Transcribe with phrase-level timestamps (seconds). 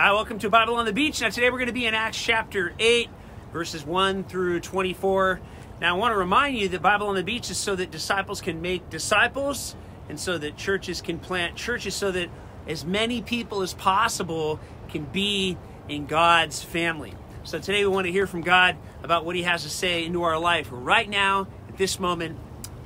[0.00, 1.20] Hi, welcome to Bible on the Beach.
[1.20, 3.10] Now, today we're going to be in Acts chapter 8,
[3.52, 5.40] verses 1 through 24.
[5.80, 8.40] Now, I want to remind you that Bible on the Beach is so that disciples
[8.40, 9.74] can make disciples
[10.08, 12.30] and so that churches can plant churches, so that
[12.68, 15.58] as many people as possible can be
[15.88, 17.14] in God's family.
[17.42, 20.22] So, today we want to hear from God about what He has to say into
[20.22, 22.38] our life right now, at this moment,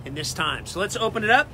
[0.07, 0.65] in this time.
[0.65, 1.47] So, let's open it up.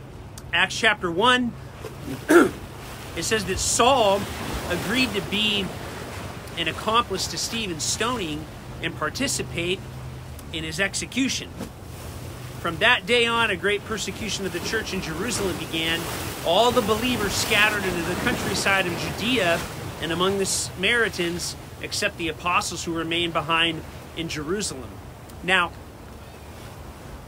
[0.52, 1.52] Acts chapter 1.
[2.28, 4.20] it says that Saul
[4.70, 5.66] agreed to be
[6.56, 8.44] an accomplice to Stephen's stoning
[8.82, 9.80] and participate
[10.52, 11.50] in his execution.
[12.60, 16.00] From that day on, a great persecution of the church in Jerusalem began.
[16.44, 19.60] All the believers scattered into the countryside of Judea
[20.02, 23.82] and among the Samaritans, except the apostles who remained behind
[24.16, 24.90] in Jerusalem.
[25.44, 25.70] Now,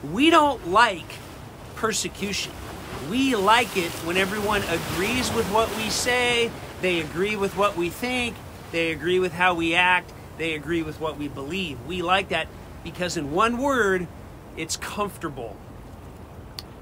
[0.03, 1.19] we don't like
[1.77, 2.53] persecution.
[3.09, 7.91] We like it when everyone agrees with what we say they agree with what we
[7.91, 8.36] think,
[8.73, 11.78] they agree with how we act, they agree with what we believe.
[11.86, 12.48] We like that
[12.83, 14.06] because, in one word,
[14.56, 15.56] it's comfortable.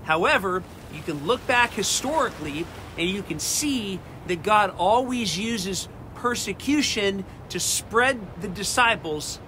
[0.04, 7.24] However, you can look back historically and you can see that God always uses persecution
[7.50, 9.38] to spread the disciples,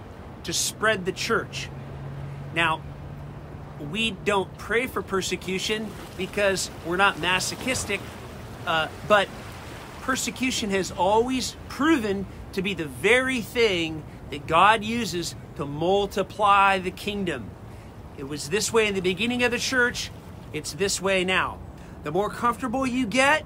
[0.45, 1.69] to spread the church.
[2.55, 2.83] Now,
[3.91, 8.01] we don't pray for persecution because we're not masochistic,
[8.67, 9.29] uh, but
[10.01, 16.91] persecution has always proven to be the very thing that God uses to multiply the
[16.91, 17.51] kingdom.
[18.17, 20.11] It was this way in the beginning of the church,
[20.53, 21.59] it's this way now.
[22.03, 23.45] The more comfortable you get,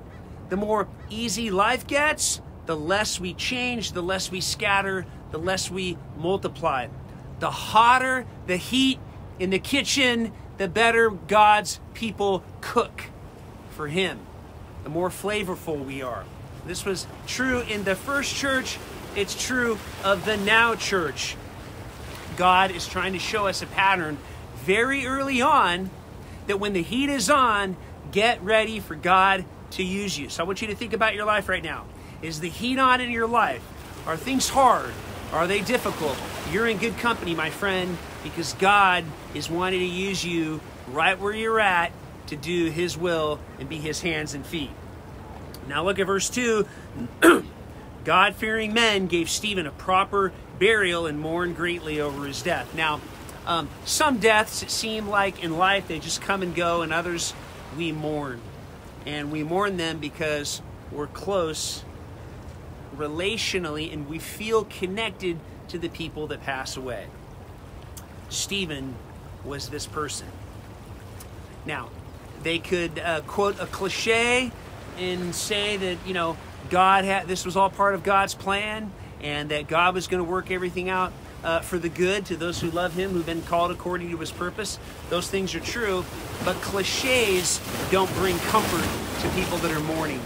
[0.48, 5.70] the more easy life gets, the less we change, the less we scatter, the less
[5.70, 6.88] we multiply.
[7.40, 8.98] The hotter the heat
[9.38, 13.06] in the kitchen, the better God's people cook
[13.70, 14.20] for Him.
[14.84, 16.24] The more flavorful we are.
[16.66, 18.78] This was true in the first church,
[19.16, 21.36] it's true of the now church.
[22.36, 24.18] God is trying to show us a pattern
[24.56, 25.90] very early on
[26.46, 27.76] that when the heat is on,
[28.12, 30.28] get ready for God to use you.
[30.28, 31.84] So I want you to think about your life right now.
[32.22, 33.62] Is the heat on in your life?
[34.06, 34.92] Are things hard?
[35.32, 36.16] Are they difficult?
[36.50, 39.04] You're in good company, my friend, because God
[39.34, 41.92] is wanting to use you right where you're at
[42.28, 44.70] to do His will and be His hands and feet.
[45.68, 46.66] Now look at verse 2.
[48.04, 52.74] God fearing men gave Stephen a proper burial and mourned greatly over his death.
[52.74, 53.00] Now,
[53.46, 57.34] um, some deaths, seem like in life, they just come and go, and others
[57.76, 58.40] we mourn.
[59.06, 61.84] And we mourn them because we're close
[62.96, 65.38] relationally and we feel connected
[65.68, 67.06] to the people that pass away.
[68.28, 68.94] Stephen
[69.44, 70.28] was this person.
[71.66, 71.90] Now,
[72.42, 74.52] they could uh, quote a cliche
[74.98, 76.36] and say that, you know,
[76.70, 78.90] God had this was all part of God's plan
[79.20, 81.12] and that God was going to work everything out
[81.42, 84.30] uh, for the good to those who love Him, who've been called according to His
[84.30, 84.78] purpose.
[85.10, 86.04] Those things are true,
[86.44, 87.60] but cliches
[87.90, 88.84] don't bring comfort
[89.22, 90.20] to people that are mourning.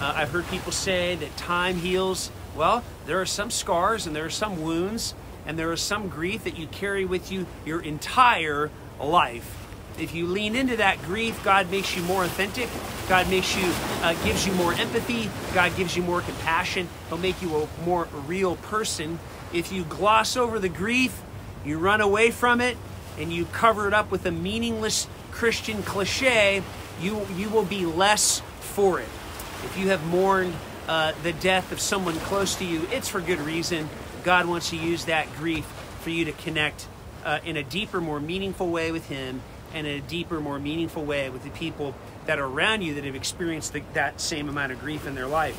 [0.00, 2.30] Uh, I've heard people say that time heals.
[2.54, 5.14] Well, there are some scars and there are some wounds
[5.46, 9.65] and there is some grief that you carry with you your entire life
[9.98, 12.68] if you lean into that grief, God makes you more authentic.
[13.08, 15.30] God makes you, uh, gives you more empathy.
[15.54, 16.88] God gives you more compassion.
[17.08, 19.18] He'll make you a more real person.
[19.52, 21.22] If you gloss over the grief,
[21.64, 22.76] you run away from it,
[23.18, 26.62] and you cover it up with a meaningless Christian cliche,
[27.00, 29.08] you, you will be less for it.
[29.64, 30.54] If you have mourned
[30.86, 33.88] uh, the death of someone close to you, it's for good reason.
[34.24, 35.64] God wants to use that grief
[36.00, 36.86] for you to connect
[37.24, 39.42] uh, in a deeper, more meaningful way with Him
[39.74, 41.94] and in a deeper, more meaningful way with the people
[42.26, 45.26] that are around you that have experienced the, that same amount of grief in their
[45.26, 45.56] life.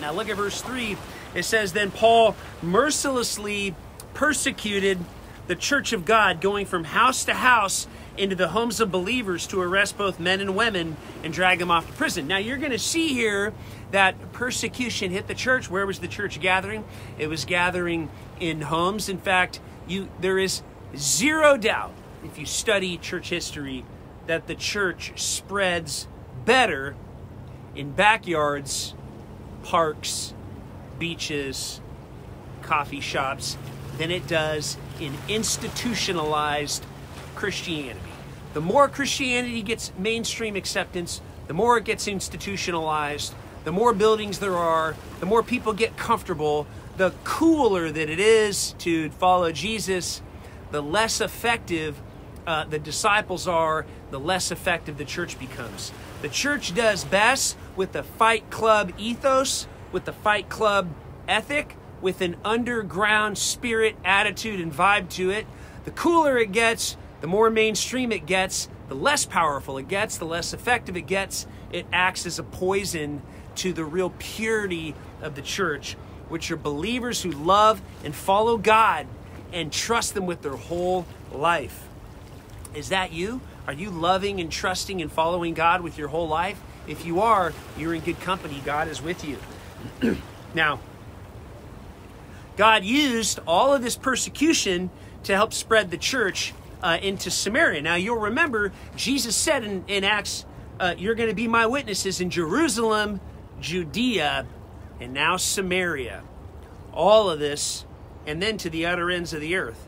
[0.00, 0.96] Now, look at verse 3.
[1.34, 3.74] It says, Then Paul mercilessly
[4.14, 4.98] persecuted
[5.46, 7.86] the church of God, going from house to house
[8.16, 11.86] into the homes of believers to arrest both men and women and drag them off
[11.86, 12.26] to prison.
[12.26, 13.52] Now, you're going to see here
[13.90, 15.70] that persecution hit the church.
[15.70, 16.84] Where was the church gathering?
[17.18, 18.10] It was gathering
[18.40, 19.08] in homes.
[19.08, 20.62] In fact, you there is
[20.96, 21.92] zero doubt
[22.24, 23.84] if you study church history,
[24.26, 26.06] that the church spreads
[26.44, 26.96] better
[27.74, 28.94] in backyards,
[29.62, 30.34] parks,
[30.98, 31.80] beaches,
[32.62, 33.56] coffee shops
[33.96, 36.84] than it does in institutionalized
[37.34, 38.00] Christianity.
[38.54, 43.34] The more Christianity gets mainstream acceptance, the more it gets institutionalized,
[43.64, 46.66] the more buildings there are, the more people get comfortable,
[46.96, 50.22] the cooler that it is to follow Jesus,
[50.70, 52.00] the less effective
[52.48, 55.92] uh, the disciples are, the less effective the church becomes.
[56.22, 60.88] The church does best with the fight club ethos, with the fight club
[61.28, 65.46] ethic with an underground spirit, attitude, and vibe to it.
[65.84, 70.24] The cooler it gets, the more mainstream it gets, the less powerful it gets, the
[70.24, 71.46] less effective it gets.
[71.72, 73.22] It acts as a poison
[73.56, 75.94] to the real purity of the church,
[76.28, 79.06] which are believers who love and follow God
[79.52, 81.87] and trust them with their whole life.
[82.74, 83.40] Is that you?
[83.66, 86.60] Are you loving and trusting and following God with your whole life?
[86.86, 88.62] If you are, you're in good company.
[88.64, 90.16] God is with you.
[90.54, 90.80] now,
[92.56, 94.90] God used all of this persecution
[95.24, 97.82] to help spread the church uh, into Samaria.
[97.82, 100.44] Now, you'll remember Jesus said in, in Acts,
[100.80, 103.20] uh, You're going to be my witnesses in Jerusalem,
[103.60, 104.46] Judea,
[105.00, 106.22] and now Samaria.
[106.92, 107.84] All of this,
[108.26, 109.86] and then to the utter ends of the earth,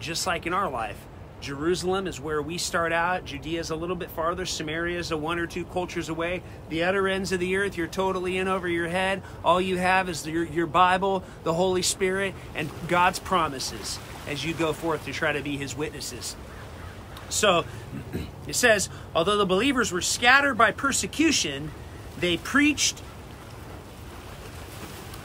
[0.00, 1.06] just like in our life.
[1.42, 3.24] Jerusalem is where we start out.
[3.24, 4.46] Judea is a little bit farther.
[4.46, 6.42] Samaria is a one or two cultures away.
[6.68, 9.22] The utter ends of the earth, you're totally in over your head.
[9.44, 13.98] All you have is your, your Bible, the Holy Spirit, and God's promises
[14.28, 16.36] as you go forth to try to be His witnesses.
[17.28, 17.64] So
[18.46, 21.72] it says, although the believers were scattered by persecution,
[22.20, 23.02] they preached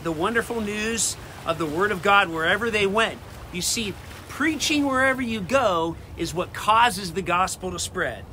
[0.01, 1.15] the wonderful news
[1.45, 3.19] of the Word of God wherever they went.
[3.53, 3.93] You see,
[4.29, 8.25] preaching wherever you go is what causes the gospel to spread.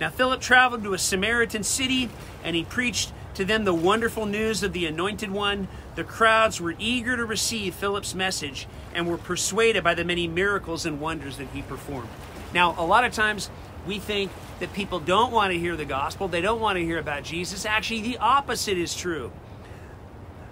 [0.00, 2.08] Now, Philip traveled to a Samaritan city
[2.42, 5.68] and he preached to them the wonderful news of the Anointed One.
[5.94, 10.86] The crowds were eager to receive Philip's message and were persuaded by the many miracles
[10.86, 12.08] and wonders that he performed.
[12.52, 13.50] Now, a lot of times
[13.86, 14.30] we think
[14.60, 17.64] that people don't want to hear the gospel, they don't want to hear about Jesus.
[17.64, 19.32] Actually, the opposite is true.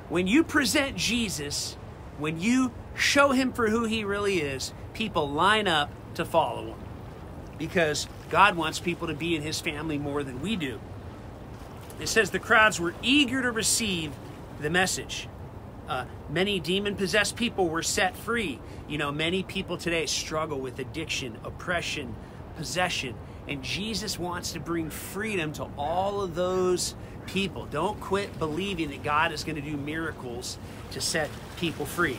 [0.09, 1.77] When you present Jesus,
[2.19, 6.77] when you show him for who he really is, people line up to follow him
[7.59, 10.81] because God wants people to be in his family more than we do.
[12.01, 14.13] It says the crowds were eager to receive
[14.61, 15.29] the message.
[15.87, 18.59] Uh, many demon possessed people were set free.
[18.89, 22.15] You know, many people today struggle with addiction, oppression,
[22.57, 23.15] possession,
[23.47, 26.95] and Jesus wants to bring freedom to all of those
[27.27, 27.67] people.
[27.67, 30.57] Don't quit believing that God is going to do miracles
[30.93, 31.29] to set
[31.59, 32.17] people free.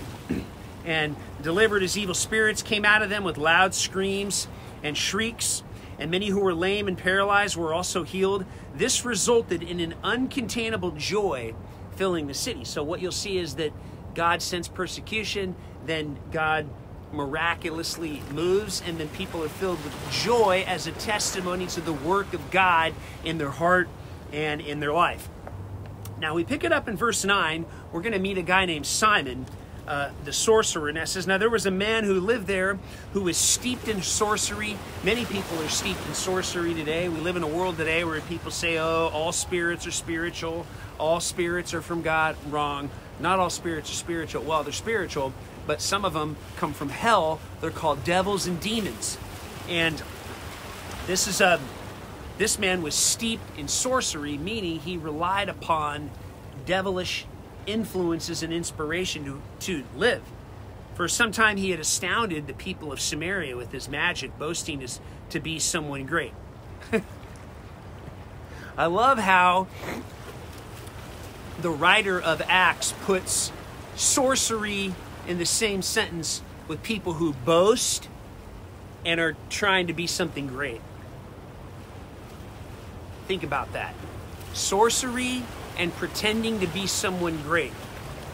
[0.85, 4.47] And delivered as evil spirits came out of them with loud screams
[4.83, 5.63] and shrieks,
[5.99, 8.45] and many who were lame and paralyzed were also healed.
[8.75, 11.53] This resulted in an uncontainable joy
[11.95, 12.63] filling the city.
[12.65, 13.71] So, what you'll see is that
[14.15, 15.55] God sends persecution,
[15.85, 16.67] then God
[17.13, 22.33] miraculously moves, and then people are filled with joy as a testimony to the work
[22.33, 22.93] of God
[23.23, 23.89] in their heart
[24.31, 25.29] and in their life.
[26.19, 27.65] Now, we pick it up in verse 9.
[27.91, 29.45] We're going to meet a guy named Simon
[29.91, 32.79] uh, the says, Now there was a man who lived there
[33.11, 34.77] who was steeped in sorcery.
[35.03, 37.09] Many people are steeped in sorcery today.
[37.09, 40.65] We live in a world today where people say, Oh, all spirits are spiritual,
[40.97, 42.37] all spirits are from God.
[42.49, 42.89] Wrong.
[43.19, 44.43] Not all spirits are spiritual.
[44.43, 45.33] Well, they're spiritual,
[45.67, 47.41] but some of them come from hell.
[47.59, 49.17] They're called devils and demons.
[49.67, 50.01] And
[51.05, 51.59] this is a
[52.37, 56.11] this man was steeped in sorcery, meaning he relied upon
[56.65, 57.25] devilish
[57.65, 60.21] influences and inspiration to, to live.
[60.95, 64.99] For some time, he had astounded the people of Samaria with his magic, boasting as
[65.29, 66.33] to be someone great.
[68.77, 69.67] I love how
[71.61, 73.51] the writer of Acts puts
[73.95, 74.93] sorcery
[75.27, 78.07] in the same sentence with people who boast
[79.05, 80.81] and are trying to be something great.
[83.27, 83.93] Think about that.
[84.53, 85.43] Sorcery
[85.81, 87.73] and pretending to be someone great.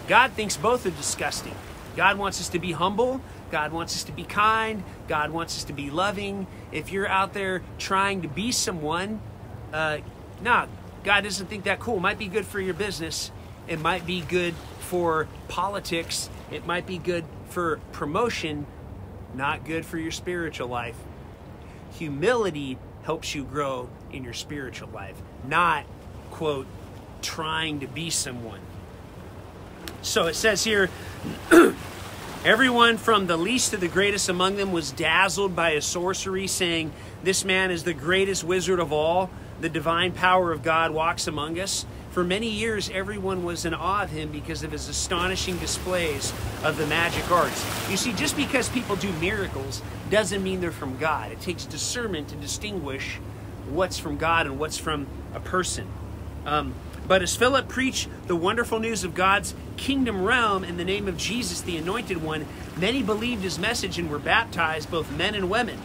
[0.09, 1.55] God thinks both are disgusting.
[1.95, 3.21] God wants us to be humble.
[3.51, 4.83] God wants us to be kind.
[5.07, 6.45] God wants us to be loving.
[6.73, 9.21] If you're out there trying to be someone,
[9.71, 9.99] uh,
[10.41, 10.67] nah,
[11.05, 11.95] God doesn't think that cool.
[11.95, 13.31] It might be good for your business.
[13.65, 16.29] It might be good for politics.
[16.51, 18.67] It might be good for promotion.
[19.33, 20.97] Not good for your spiritual life.
[21.93, 25.15] Humility helps you grow in your spiritual life,
[25.47, 25.85] not,
[26.29, 26.67] quote,
[27.27, 28.61] trying to be someone.
[30.01, 30.89] So it says here,
[32.45, 36.93] everyone from the least to the greatest among them was dazzled by his sorcery, saying,
[37.23, 39.29] This man is the greatest wizard of all.
[39.59, 41.85] The divine power of God walks among us.
[42.11, 46.31] For many years, everyone was in awe of him because of his astonishing displays
[46.63, 47.89] of the magic arts.
[47.91, 51.31] You see, just because people do miracles doesn't mean they're from God.
[51.33, 53.19] It takes discernment to distinguish
[53.69, 55.87] what's from God and what's from a person.
[56.45, 56.73] Um,
[57.07, 61.17] but as Philip preached the wonderful news of God's kingdom realm in the name of
[61.17, 62.45] Jesus, the Anointed One,
[62.75, 65.79] many believed his message and were baptized, both men and women.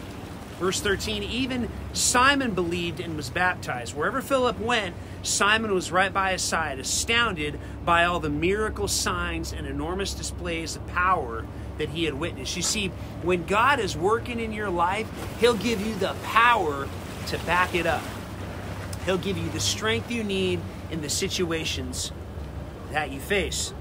[0.58, 3.96] Verse 13, even Simon believed and was baptized.
[3.96, 9.52] Wherever Philip went, Simon was right by his side, astounded by all the miracle signs
[9.52, 11.44] and enormous displays of power
[11.78, 12.56] that he had witnessed.
[12.56, 12.88] You see,
[13.22, 15.08] when God is working in your life,
[15.40, 16.88] he'll give you the power
[17.28, 18.02] to back it up.
[19.04, 20.60] He'll give you the strength you need
[20.92, 22.12] in the situations
[22.92, 23.74] that you face.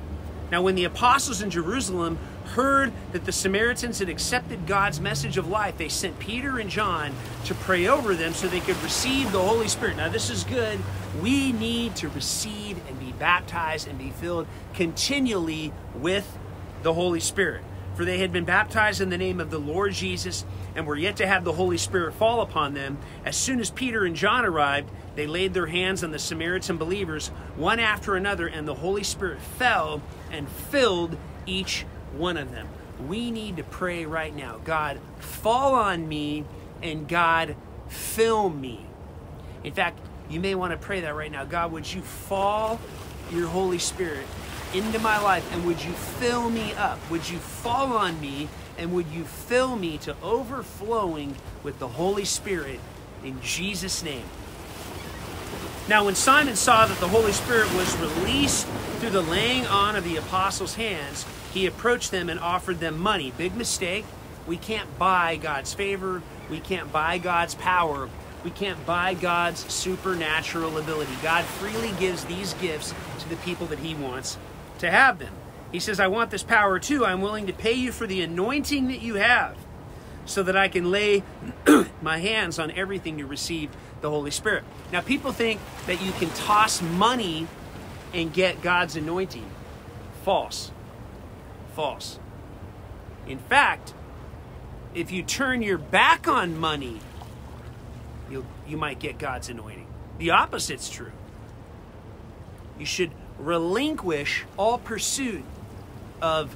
[0.52, 2.18] Now, when the apostles in Jerusalem
[2.56, 7.14] heard that the Samaritans had accepted God's message of life, they sent Peter and John
[7.46, 9.98] to pray over them so they could receive the Holy Spirit.
[9.98, 10.80] Now, this is good.
[11.22, 16.38] We need to receive and be baptized and be filled continually with
[16.84, 17.64] the Holy Spirit.
[17.96, 21.18] For they had been baptized in the name of the Lord Jesus and were yet
[21.18, 22.98] to have the Holy Spirit fall upon them.
[23.26, 27.30] As soon as Peter and John arrived, they laid their hands on the Samaritan believers,
[27.56, 30.02] one after another, and the Holy Spirit fell
[30.32, 32.68] and filled each one of them.
[33.08, 36.46] We need to pray right now God, fall on me,
[36.82, 37.56] and God,
[37.90, 38.86] fill me.
[39.64, 40.00] In fact,
[40.30, 41.44] you may want to pray that right now.
[41.44, 42.80] God, would you fall
[43.32, 44.26] your Holy Spirit
[44.74, 46.98] into my life and would you fill me up?
[47.10, 52.26] Would you fall on me and would you fill me to overflowing with the Holy
[52.26, 52.80] Spirit
[53.24, 54.24] in Jesus' name?
[55.88, 58.68] Now, when Simon saw that the Holy Spirit was released
[59.00, 63.34] through the laying on of the apostles' hands, he approached them and offered them money.
[63.38, 64.06] Big mistake.
[64.48, 66.22] We can't buy God's favor.
[66.50, 68.10] We can't buy God's power.
[68.44, 71.14] We can't buy God's supernatural ability.
[71.22, 74.38] God freely gives these gifts to the people that He wants
[74.80, 75.34] to have them.
[75.72, 77.06] He says, I want this power too.
[77.06, 79.56] I'm willing to pay you for the anointing that you have
[80.26, 81.24] so that I can lay
[82.02, 83.70] my hands on everything to receive
[84.02, 84.64] the Holy Spirit.
[84.92, 87.48] Now, people think that you can toss money
[88.14, 89.50] and get God's anointing.
[90.24, 90.72] False
[91.72, 92.20] false.
[93.28, 93.94] In fact,
[94.94, 97.00] if you turn your back on money,
[98.30, 99.88] you you might get God's anointing.
[100.18, 101.12] The opposite's true.
[102.78, 105.44] You should relinquish all pursuit
[106.22, 106.56] of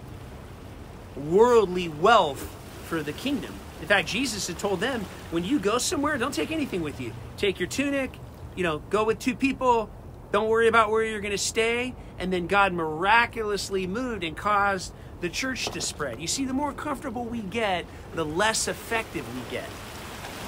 [1.16, 2.54] worldly wealth
[2.86, 3.54] for the kingdom.
[3.82, 5.02] In fact, Jesus had told them,
[5.32, 7.14] when you go somewhere, don't take anything with you.
[7.38, 8.12] Take your tunic,
[8.56, 9.90] you know, go with two people,
[10.32, 11.96] don't worry about where you're going to stay.
[12.20, 16.20] And then God miraculously moved and caused the church to spread.
[16.20, 19.70] You see, the more comfortable we get, the less effective we get.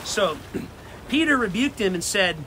[0.03, 0.37] So
[1.07, 2.37] Peter rebuked him and said,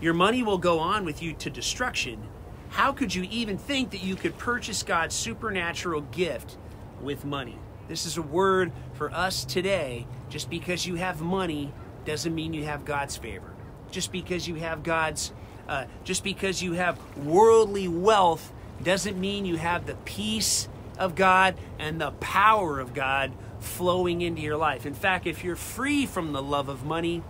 [0.00, 2.22] Your money will go on with you to destruction.
[2.70, 6.56] How could you even think that you could purchase God's supernatural gift
[7.02, 7.58] with money?
[7.90, 10.06] This is a word for us today.
[10.28, 11.72] Just because you have money
[12.04, 13.52] doesn't mean you have God's favor.
[13.90, 15.32] Just because you have God's,
[15.68, 20.68] uh, just because you have worldly wealth doesn't mean you have the peace
[21.00, 24.86] of God and the power of God flowing into your life.
[24.86, 27.24] In fact, if you're free from the love of money,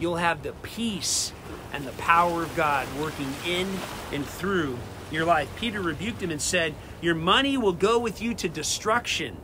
[0.00, 1.32] you'll have the peace
[1.72, 3.68] and the power of God working in
[4.10, 4.76] and through
[5.12, 5.48] your life.
[5.54, 9.36] Peter rebuked him and said, Your money will go with you to destruction.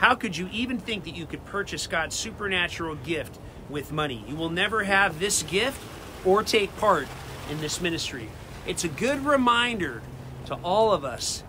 [0.00, 3.38] How could you even think that you could purchase God's supernatural gift
[3.68, 4.24] with money?
[4.26, 5.78] You will never have this gift
[6.24, 7.06] or take part
[7.50, 8.30] in this ministry.
[8.66, 10.00] It's a good reminder
[10.46, 11.44] to all of us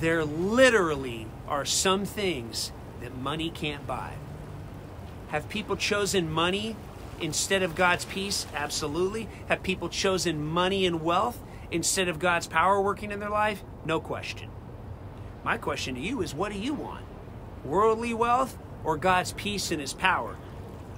[0.00, 2.72] there literally are some things
[3.02, 4.14] that money can't buy.
[5.28, 6.76] Have people chosen money
[7.20, 8.46] instead of God's peace?
[8.54, 9.28] Absolutely.
[9.48, 11.38] Have people chosen money and wealth
[11.70, 13.62] instead of God's power working in their life?
[13.84, 14.48] No question.
[15.44, 17.04] My question to you is what do you want?
[17.64, 20.36] Worldly wealth or God's peace and His power?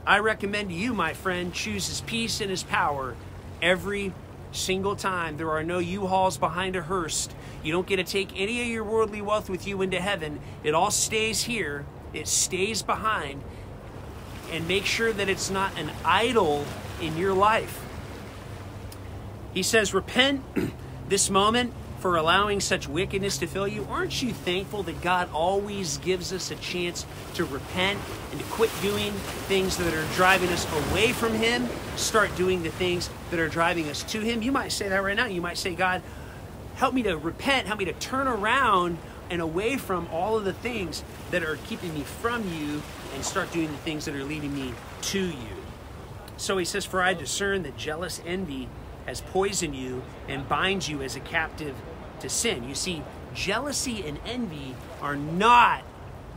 [0.06, 3.16] I recommend you, my friend, choose His peace and His power
[3.62, 4.12] every
[4.52, 5.36] single time.
[5.36, 7.28] There are no U-Hauls behind a hearse.
[7.62, 10.40] You don't get to take any of your worldly wealth with you into heaven.
[10.62, 11.84] It all stays here.
[12.12, 13.42] It stays behind.
[14.52, 16.64] And make sure that it's not an idol
[17.00, 17.84] in your life.
[19.52, 20.42] He says, repent
[21.08, 21.72] this moment
[22.04, 23.88] for allowing such wickedness to fill you?
[23.90, 27.98] Aren't you thankful that God always gives us a chance to repent
[28.30, 29.10] and to quit doing
[29.48, 33.88] things that are driving us away from Him, start doing the things that are driving
[33.88, 34.42] us to Him?
[34.42, 35.24] You might say that right now.
[35.24, 36.02] You might say, God,
[36.74, 38.98] help me to repent, help me to turn around
[39.30, 42.82] and away from all of the things that are keeping me from you
[43.14, 45.56] and start doing the things that are leading me to you.
[46.36, 48.68] So he says, For I discern that jealous envy
[49.06, 51.74] has poisoned you and binds you as a captive
[52.24, 52.66] to sin.
[52.68, 53.02] You see,
[53.34, 55.82] jealousy and envy are not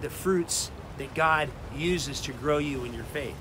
[0.02, 3.36] the fruits that God uses to grow you in your faith.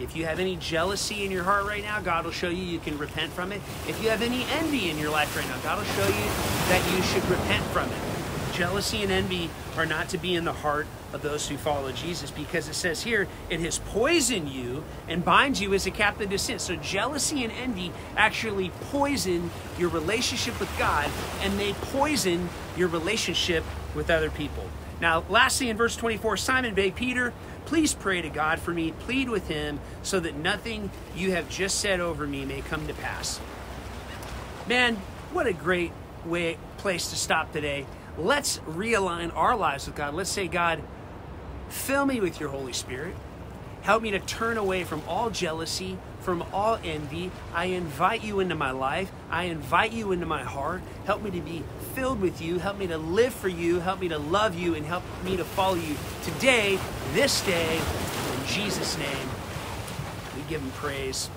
[0.00, 2.80] If you have any jealousy in your heart right now, God will show you you
[2.80, 3.60] can repent from it.
[3.86, 6.24] If you have any envy in your life right now, God will show you
[6.68, 8.13] that you should repent from it.
[8.54, 12.30] Jealousy and envy are not to be in the heart of those who follow Jesus
[12.30, 16.38] because it says here, it has poisoned you and binds you as a captive to
[16.38, 16.58] sin.
[16.58, 23.64] So jealousy and envy actually poison your relationship with God and they poison your relationship
[23.94, 24.64] with other people.
[25.00, 27.32] Now, lastly, in verse 24, Simon begged Peter,
[27.66, 31.80] Please pray to God for me, plead with him, so that nothing you have just
[31.80, 33.40] said over me may come to pass.
[34.68, 34.96] Man,
[35.32, 35.92] what a great
[36.24, 37.86] way place to stop today.
[38.16, 40.14] Let's realign our lives with God.
[40.14, 40.80] Let's say, God,
[41.68, 43.14] fill me with your Holy Spirit.
[43.82, 47.30] Help me to turn away from all jealousy, from all envy.
[47.52, 49.12] I invite you into my life.
[49.30, 50.80] I invite you into my heart.
[51.04, 52.58] Help me to be filled with you.
[52.58, 53.80] Help me to live for you.
[53.80, 56.78] Help me to love you and help me to follow you today,
[57.12, 59.28] this day, in Jesus' name.
[60.34, 61.28] We give him praise.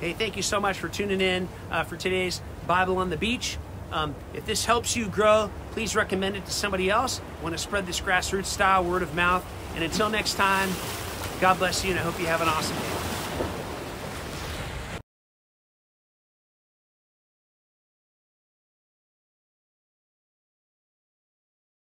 [0.00, 3.56] Hey, thank you so much for tuning in uh, for today's Bible on the Beach.
[3.92, 7.20] Um, if this helps you grow, please recommend it to somebody else.
[7.42, 9.44] Want to spread this grassroots style word of mouth.
[9.74, 10.70] And until next time,
[11.40, 13.03] God bless you, and I hope you have an awesome day.